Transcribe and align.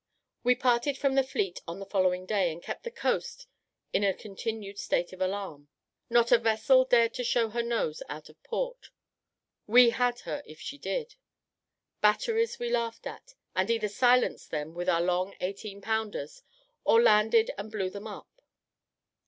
We 0.43 0.55
parted 0.55 0.97
from 0.97 1.13
the 1.13 1.21
fleet 1.21 1.61
on 1.67 1.77
the 1.77 1.85
following 1.85 2.25
day, 2.25 2.51
and 2.51 2.59
kept 2.63 2.81
the 2.83 2.89
coast 2.89 3.45
in 3.93 4.03
a 4.03 4.15
continued 4.15 4.79
state 4.79 5.13
of 5.13 5.21
alarm. 5.21 5.67
Not 6.09 6.31
a 6.31 6.39
vessel 6.39 6.85
dared 6.85 7.13
to 7.13 7.23
show 7.23 7.49
her 7.49 7.61
nose 7.61 8.01
out 8.09 8.27
of 8.27 8.41
port: 8.41 8.89
we 9.67 9.91
had 9.91 10.21
her 10.21 10.41
if 10.47 10.59
she 10.59 10.79
did. 10.79 11.13
Batteries 12.01 12.57
we 12.57 12.71
laughed 12.71 13.05
at, 13.05 13.35
and 13.55 13.69
either 13.69 13.87
silenced 13.89 14.49
them 14.49 14.73
with 14.73 14.89
our 14.89 15.01
long 15.03 15.35
eighteen 15.39 15.81
pounders, 15.83 16.41
or 16.83 16.99
landed 16.99 17.51
and 17.55 17.71
blew 17.71 17.91
them 17.91 18.07
up. 18.07 18.41